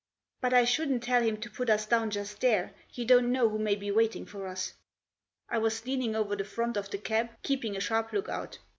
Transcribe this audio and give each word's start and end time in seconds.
"But 0.41 0.51
I 0.51 0.65
shouldn't 0.65 1.03
tell 1.03 1.21
him 1.21 1.37
to 1.41 1.47
put 1.51 1.69
us 1.69 1.85
down 1.85 2.09
just 2.09 2.41
there. 2.41 2.73
You 2.95 3.05
don't 3.05 3.31
know 3.31 3.47
who 3.49 3.59
may 3.59 3.75
be 3.75 3.91
waiting 3.91 4.25
for 4.25 4.47
us." 4.47 4.73
I 5.47 5.59
was 5.59 5.85
leaning 5.85 6.15
over 6.15 6.35
the 6.35 6.43
front 6.43 6.75
of 6.75 6.89
the 6.89 6.97
cab, 6.97 7.29
keeping 7.43 7.77
a 7.77 7.81
sharp 7.81 8.11
look 8.11 8.27
out. 8.27 8.57